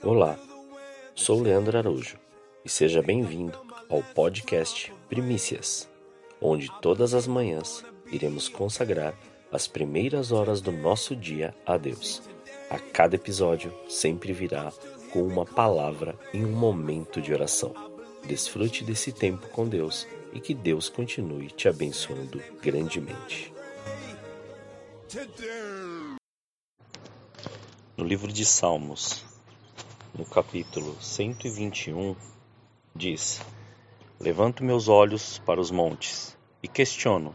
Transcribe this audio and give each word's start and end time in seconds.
Olá, 0.00 0.38
sou 1.14 1.40
Leandro 1.40 1.76
Araújo 1.76 2.16
e 2.64 2.68
seja 2.68 3.02
bem-vindo 3.02 3.58
ao 3.88 4.02
podcast 4.02 4.92
Primícias, 5.08 5.88
onde 6.40 6.70
todas 6.80 7.14
as 7.14 7.26
manhãs 7.26 7.84
iremos 8.10 8.48
consagrar 8.48 9.14
as 9.50 9.66
primeiras 9.66 10.32
horas 10.32 10.60
do 10.60 10.72
nosso 10.72 11.14
dia 11.14 11.54
a 11.66 11.76
Deus. 11.76 12.22
A 12.70 12.78
cada 12.78 13.16
episódio 13.16 13.72
sempre 13.88 14.32
virá 14.32 14.72
com 15.12 15.22
uma 15.22 15.44
palavra 15.44 16.18
em 16.32 16.44
um 16.44 16.52
momento 16.52 17.20
de 17.20 17.32
oração. 17.32 17.74
Desfrute 18.24 18.82
desse 18.84 19.12
tempo 19.12 19.48
com 19.48 19.68
Deus 19.68 20.06
e 20.32 20.40
que 20.40 20.54
Deus 20.54 20.88
continue 20.88 21.48
te 21.48 21.68
abençoando 21.68 22.42
grandemente. 22.62 23.52
No 27.96 28.04
livro 28.04 28.32
de 28.32 28.44
Salmos, 28.44 29.31
no 30.14 30.26
capítulo 30.26 30.94
121, 31.00 32.14
diz: 32.94 33.40
Levanto 34.20 34.62
meus 34.62 34.86
olhos 34.86 35.38
para 35.38 35.58
os 35.58 35.70
montes 35.70 36.36
e 36.62 36.68
questiono: 36.68 37.34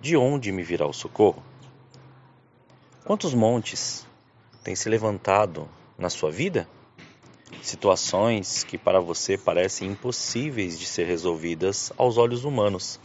de 0.00 0.16
onde 0.16 0.50
me 0.50 0.62
virá 0.62 0.86
o 0.86 0.92
socorro? 0.92 1.42
Quantos 3.04 3.34
montes 3.34 4.06
têm 4.62 4.74
se 4.74 4.88
levantado 4.88 5.68
na 5.98 6.08
sua 6.08 6.30
vida? 6.30 6.66
Situações 7.60 8.64
que 8.64 8.78
para 8.78 9.00
você 9.00 9.36
parecem 9.36 9.90
impossíveis 9.90 10.78
de 10.78 10.86
ser 10.86 11.04
resolvidas 11.04 11.92
aos 11.96 12.16
olhos 12.16 12.44
humanos. 12.44 12.98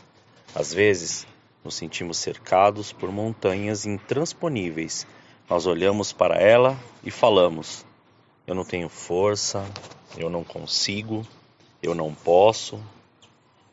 Às 0.56 0.74
vezes, 0.74 1.28
nos 1.62 1.76
sentimos 1.76 2.18
cercados 2.18 2.94
por 2.94 3.12
montanhas 3.12 3.86
intransponíveis. 3.86 5.06
Nós 5.50 5.66
olhamos 5.66 6.14
para 6.14 6.36
ela 6.36 6.80
e 7.04 7.12
falamos: 7.12 7.86
eu 8.50 8.56
não 8.56 8.66
tenho 8.66 8.90
força, 8.90 9.64
eu 10.18 10.28
não 10.28 10.44
consigo, 10.44 11.24
eu 11.84 11.94
não 11.94 12.12
posso. 12.12 12.84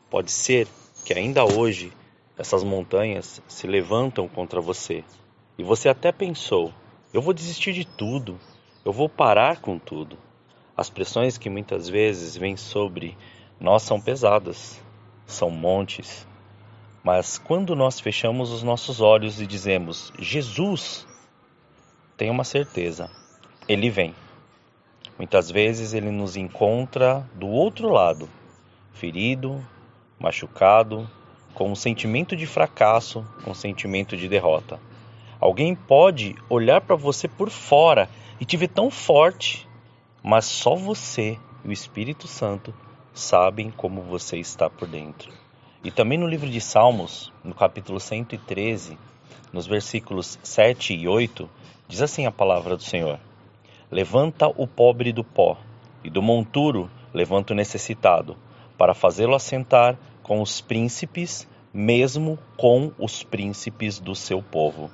Pode 0.07 0.29
ser 0.29 0.67
que 1.03 1.15
ainda 1.15 1.43
hoje 1.43 1.91
essas 2.37 2.63
montanhas 2.63 3.41
se 3.47 3.65
levantam 3.65 4.27
contra 4.27 4.61
você 4.61 5.03
e 5.57 5.63
você 5.63 5.89
até 5.89 6.11
pensou: 6.11 6.71
eu 7.11 7.23
vou 7.23 7.33
desistir 7.33 7.73
de 7.73 7.85
tudo, 7.85 8.39
eu 8.85 8.93
vou 8.93 9.09
parar 9.09 9.61
com 9.61 9.79
tudo. 9.79 10.15
As 10.75 10.91
pressões 10.91 11.39
que 11.39 11.49
muitas 11.49 11.89
vezes 11.89 12.37
vêm 12.37 12.55
sobre 12.55 13.17
nós 13.59 13.81
são 13.81 13.99
pesadas, 13.99 14.79
são 15.25 15.49
montes. 15.49 16.27
Mas 17.03 17.39
quando 17.39 17.75
nós 17.75 17.99
fechamos 17.99 18.51
os 18.51 18.61
nossos 18.61 19.01
olhos 19.01 19.41
e 19.41 19.47
dizemos: 19.47 20.13
Jesus, 20.19 21.07
tenha 22.15 22.31
uma 22.31 22.43
certeza, 22.43 23.09
Ele 23.67 23.89
vem. 23.89 24.13
Muitas 25.17 25.49
vezes 25.49 25.93
ele 25.93 26.11
nos 26.11 26.35
encontra 26.35 27.27
do 27.33 27.47
outro 27.47 27.89
lado, 27.89 28.29
ferido, 28.93 29.65
machucado, 30.19 31.09
com 31.55 31.71
um 31.71 31.75
sentimento 31.75 32.35
de 32.35 32.45
fracasso, 32.45 33.25
com 33.43 33.49
um 33.49 33.55
sentimento 33.55 34.15
de 34.15 34.27
derrota. 34.27 34.79
Alguém 35.39 35.73
pode 35.73 36.35
olhar 36.47 36.81
para 36.81 36.95
você 36.95 37.27
por 37.27 37.49
fora 37.49 38.07
e 38.39 38.45
te 38.45 38.55
ver 38.55 38.67
tão 38.67 38.91
forte, 38.91 39.67
mas 40.21 40.45
só 40.45 40.75
você 40.75 41.37
e 41.65 41.69
o 41.69 41.71
Espírito 41.71 42.27
Santo 42.27 42.73
sabem 43.11 43.71
como 43.71 44.01
você 44.01 44.37
está 44.37 44.69
por 44.69 44.87
dentro. 44.87 45.31
E 45.83 45.89
também 45.89 46.17
no 46.19 46.27
livro 46.27 46.49
de 46.49 46.61
Salmos, 46.61 47.33
no 47.43 47.55
capítulo 47.55 47.99
113, 47.99 48.97
nos 49.51 49.65
versículos 49.65 50.37
7 50.43 50.93
e 50.93 51.07
8, 51.07 51.49
diz 51.87 52.01
assim 52.03 52.27
a 52.27 52.31
palavra 52.31 52.75
do 52.75 52.83
Senhor: 52.83 53.19
Levanta 53.89 54.47
o 54.47 54.67
pobre 54.67 55.13
do 55.13 55.23
pó, 55.23 55.57
e 56.03 56.09
do 56.09 56.21
monturo 56.21 56.89
levanta 57.13 57.53
o 57.53 57.55
necessitado, 57.55 58.37
para 58.77 58.93
fazê-lo 58.93 59.33
assentar 59.33 59.97
com 60.21 60.41
os 60.41 60.59
príncipes, 60.59 61.47
mesmo 61.73 62.37
com 62.57 62.91
os 62.99 63.23
príncipes 63.23 63.97
do 63.97 64.13
seu 64.13 64.41
povo. 64.41 64.91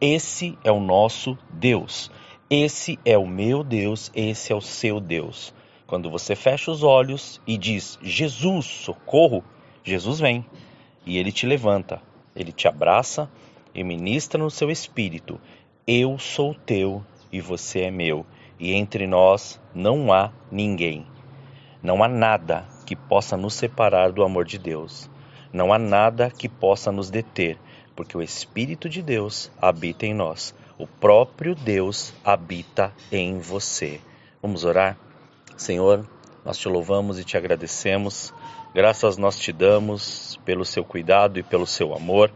Esse 0.00 0.56
é 0.62 0.70
o 0.70 0.78
nosso 0.78 1.36
Deus. 1.50 2.10
Esse 2.48 2.98
é 3.04 3.18
o 3.18 3.26
meu 3.26 3.64
Deus, 3.64 4.10
esse 4.14 4.52
é 4.52 4.56
o 4.56 4.60
seu 4.60 5.00
Deus. 5.00 5.52
Quando 5.86 6.08
você 6.08 6.36
fecha 6.36 6.70
os 6.70 6.84
olhos 6.84 7.40
e 7.46 7.58
diz: 7.58 7.98
Jesus, 8.00 8.66
socorro, 8.66 9.42
Jesus 9.82 10.20
vem 10.20 10.46
e 11.04 11.18
ele 11.18 11.32
te 11.32 11.44
levanta, 11.44 12.00
ele 12.36 12.52
te 12.52 12.68
abraça 12.68 13.28
e 13.74 13.82
ministra 13.82 14.42
no 14.42 14.50
seu 14.50 14.70
espírito: 14.70 15.40
Eu 15.86 16.18
sou 16.18 16.54
teu 16.54 17.04
e 17.32 17.40
você 17.40 17.82
é 17.82 17.90
meu, 17.90 18.24
e 18.58 18.72
entre 18.72 19.06
nós 19.06 19.60
não 19.74 20.12
há 20.12 20.32
ninguém. 20.50 21.06
Não 21.82 22.02
há 22.02 22.08
nada 22.08 22.66
que 22.84 22.96
possa 22.96 23.36
nos 23.36 23.54
separar 23.54 24.12
do 24.12 24.24
amor 24.24 24.44
de 24.44 24.58
Deus. 24.58 25.08
Não 25.52 25.72
há 25.72 25.78
nada 25.78 26.30
que 26.30 26.48
possa 26.48 26.90
nos 26.90 27.10
deter, 27.10 27.58
porque 27.94 28.16
o 28.16 28.22
Espírito 28.22 28.88
de 28.88 29.02
Deus 29.02 29.50
habita 29.60 30.06
em 30.06 30.14
nós. 30.14 30.54
O 30.78 30.86
próprio 30.86 31.54
Deus 31.54 32.12
habita 32.24 32.92
em 33.10 33.38
você. 33.38 34.00
Vamos 34.42 34.64
orar? 34.64 34.96
Senhor, 35.56 36.08
nós 36.44 36.56
te 36.56 36.68
louvamos 36.68 37.18
e 37.18 37.24
te 37.24 37.36
agradecemos. 37.36 38.32
Graças 38.74 39.16
nós 39.16 39.38
te 39.38 39.52
damos 39.52 40.38
pelo 40.44 40.64
seu 40.64 40.84
cuidado 40.84 41.38
e 41.38 41.42
pelo 41.42 41.66
seu 41.66 41.94
amor. 41.94 42.30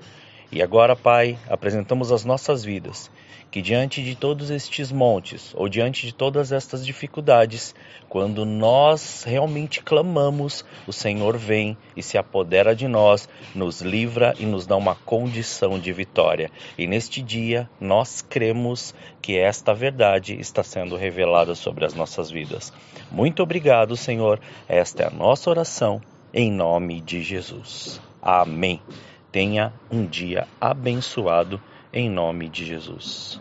E 0.53 0.61
agora, 0.63 0.95
Pai, 0.95 1.39
apresentamos 1.49 2.13
as 2.13 2.27
nossas 2.27 2.63
vidas, 2.63 3.11
que 3.51 3.63
diante 3.63 4.03
de 4.03 4.15
todos 4.15 4.51
estes 4.51 4.93
montes, 4.93 5.55
ou 5.57 5.67
diante 5.67 6.05
de 6.05 6.13
todas 6.13 6.53
estas 6.53 6.85
dificuldades, 6.85 7.75
quando 8.07 8.45
nós 8.45 9.25
realmente 9.25 9.83
clamamos, 9.83 10.63
o 10.87 10.93
Senhor 10.93 11.39
vem 11.39 11.75
e 11.97 12.03
se 12.03 12.19
apodera 12.19 12.77
de 12.77 12.87
nós, 12.87 13.31
nos 13.55 13.81
livra 13.81 14.35
e 14.39 14.45
nos 14.45 14.67
dá 14.67 14.77
uma 14.77 14.95
condição 14.95 15.79
de 15.79 15.91
vitória. 15.91 16.51
E 16.77 16.87
neste 16.87 17.23
dia, 17.23 17.67
nós 17.81 18.21
cremos 18.21 18.95
que 19.23 19.39
esta 19.39 19.73
verdade 19.73 20.39
está 20.39 20.63
sendo 20.63 20.97
revelada 20.97 21.55
sobre 21.55 21.87
as 21.87 21.95
nossas 21.95 22.31
vidas. 22.31 22.71
Muito 23.11 23.43
obrigado, 23.43 23.97
Senhor. 23.97 24.39
Esta 24.69 25.05
é 25.05 25.07
a 25.07 25.11
nossa 25.11 25.49
oração, 25.49 25.99
em 26.35 26.53
nome 26.53 27.01
de 27.01 27.23
Jesus. 27.23 27.99
Amém. 28.21 28.83
Tenha 29.33 29.73
um 29.91 30.07
dia 30.07 30.47
abençoado 30.61 31.59
em 31.91 32.11
nome 32.11 32.51
de 32.51 32.67
Jesus. 32.67 33.41